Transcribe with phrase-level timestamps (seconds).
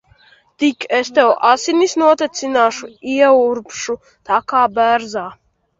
[0.61, 2.91] Tik es tev asinis notecināšu.
[3.19, 5.31] Ieurbšu tā kā bērzā.